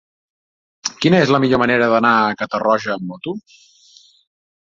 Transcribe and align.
Quina 1.03 1.19
és 1.25 1.33
la 1.35 1.39
millor 1.43 1.59
manera 1.63 1.89
d'anar 1.91 2.15
a 2.23 2.33
Catarroja 2.41 2.93
amb 2.95 3.05
moto? 3.13 3.37